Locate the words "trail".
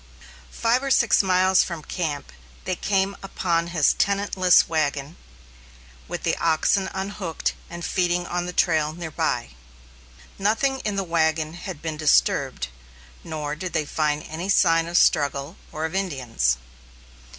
8.51-8.93